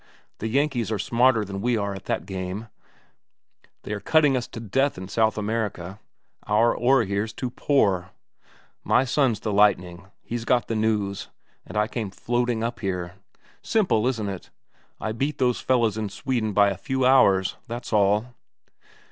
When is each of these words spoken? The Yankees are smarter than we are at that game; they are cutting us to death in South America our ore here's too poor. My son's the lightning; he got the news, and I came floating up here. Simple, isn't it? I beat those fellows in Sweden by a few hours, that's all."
The 0.39 0.47
Yankees 0.47 0.91
are 0.91 0.97
smarter 0.97 1.45
than 1.45 1.61
we 1.61 1.77
are 1.77 1.93
at 1.93 2.05
that 2.05 2.25
game; 2.25 2.69
they 3.83 3.93
are 3.93 3.99
cutting 3.99 4.35
us 4.35 4.47
to 4.47 4.59
death 4.59 4.97
in 4.97 5.07
South 5.07 5.37
America 5.37 5.99
our 6.47 6.75
ore 6.75 7.03
here's 7.03 7.33
too 7.33 7.51
poor. 7.51 8.09
My 8.83 9.05
son's 9.05 9.41
the 9.41 9.53
lightning; 9.53 10.07
he 10.23 10.39
got 10.39 10.67
the 10.67 10.75
news, 10.75 11.27
and 11.67 11.77
I 11.77 11.87
came 11.87 12.09
floating 12.09 12.63
up 12.63 12.79
here. 12.79 13.13
Simple, 13.61 14.07
isn't 14.07 14.27
it? 14.27 14.49
I 14.99 15.11
beat 15.11 15.37
those 15.37 15.59
fellows 15.61 15.99
in 15.99 16.09
Sweden 16.09 16.51
by 16.51 16.71
a 16.71 16.77
few 16.77 17.05
hours, 17.05 17.57
that's 17.67 17.93
all." 17.93 18.33